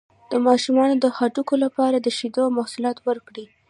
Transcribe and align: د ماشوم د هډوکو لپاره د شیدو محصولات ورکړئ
د 0.31 0.33
ماشوم 0.45 0.77
د 1.03 1.05
هډوکو 1.17 1.55
لپاره 1.63 1.97
د 1.99 2.07
شیدو 2.17 2.43
محصولات 2.57 2.97
ورکړئ 3.07 3.45